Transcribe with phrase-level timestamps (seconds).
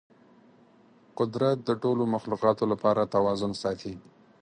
[1.19, 3.93] قدرت د ټولو مخلوقاتو لپاره توازن ساتي.